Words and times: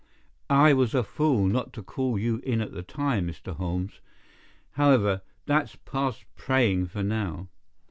"I 0.49 0.73
was 0.73 0.95
a 0.95 1.03
fool 1.03 1.45
not 1.45 1.73
to 1.73 1.83
call 1.83 2.17
you 2.17 2.37
in 2.39 2.59
at 2.59 2.71
the 2.71 2.81
time 2.81 3.27
Mr. 3.27 3.55
Holmes. 3.57 4.01
However, 4.71 5.21
that's 5.45 5.75
past 5.75 6.25
praying 6.35 6.87
for 6.87 7.03
now. 7.03 7.49